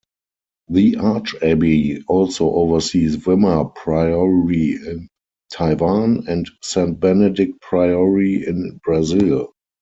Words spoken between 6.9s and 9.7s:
Benedict Priory in Brazil.